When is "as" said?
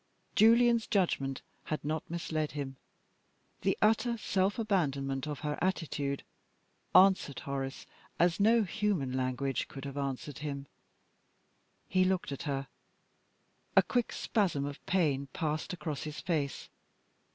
8.17-8.39